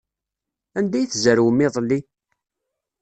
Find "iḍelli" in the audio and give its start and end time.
1.65-1.99